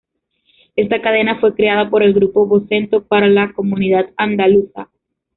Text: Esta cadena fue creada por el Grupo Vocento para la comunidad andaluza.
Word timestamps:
Esta 0.75 0.99
cadena 0.99 1.39
fue 1.39 1.53
creada 1.53 1.87
por 1.91 2.01
el 2.01 2.15
Grupo 2.15 2.47
Vocento 2.47 3.03
para 3.03 3.27
la 3.27 3.53
comunidad 3.53 4.09
andaluza. 4.17 4.89